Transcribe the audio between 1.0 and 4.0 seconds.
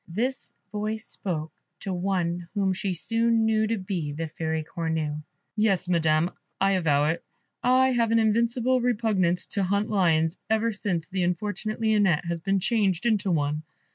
spoke to one whom she soon knew to